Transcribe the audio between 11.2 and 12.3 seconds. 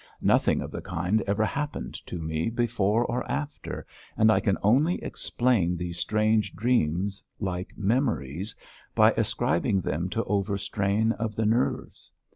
the nerves.